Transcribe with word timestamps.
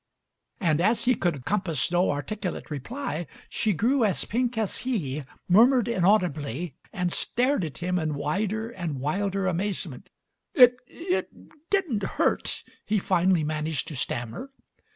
And 0.59 0.81
as 0.81 1.05
he 1.05 1.13
could 1.13 1.45
compass 1.45 1.91
no 1.91 2.09
articulate 2.09 2.71
reply, 2.71 3.27
she 3.49 3.71
grew 3.71 4.03
as 4.03 4.25
pink 4.25 4.57
as 4.57 4.79
he, 4.79 5.25
murmured 5.47 5.87
inaudibly, 5.87 6.73
and 6.91 7.11
stared 7.11 7.63
at 7.63 7.77
him 7.77 7.99
in 7.99 8.15
wider 8.15 8.71
and 8.71 8.99
wilder 8.99 9.45
amazement. 9.45 10.09
"It— 10.55 10.77
it 11.15 11.69
didn't 11.69 12.01
hurt," 12.01 12.63
he 12.83 12.97
finally 12.97 13.43
managed 13.43 13.87
to 13.89 13.95
stam 13.95 14.31
mer. 14.31 14.49